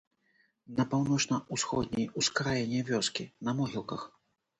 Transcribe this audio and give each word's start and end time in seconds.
На 0.77 0.83
паўночна-ўсходняй 0.93 2.07
ускраіне 2.21 2.81
вёскі, 2.89 3.27
на 3.49 3.55
могілках. 3.61 4.01